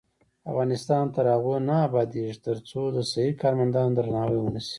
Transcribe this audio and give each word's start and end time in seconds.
افغانستان 0.49 1.03
تر 1.15 1.25
هغو 1.33 1.55
نه 1.67 1.75
ابادیږي، 1.87 2.35
ترڅو 2.47 2.81
د 2.95 2.97
صحي 3.11 3.31
کارمندانو 3.41 3.95
درناوی 3.99 4.37
ونشي. 4.41 4.69